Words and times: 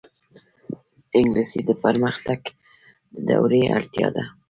انګلیسي 1.19 1.59
د 1.65 1.69
پرمختګ 1.83 2.41
د 2.51 2.55
دورې 3.27 3.61
اړتیا 3.75 4.07
ده 4.15 4.23